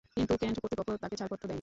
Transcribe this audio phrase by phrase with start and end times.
[0.17, 1.49] কিন্তু কেন্ট কর্তৃপক্ষ তাকে ছাড়পত্র দেয়নি।